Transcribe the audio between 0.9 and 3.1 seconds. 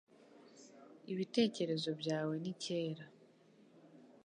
Ibitekerezo byawe ni kera.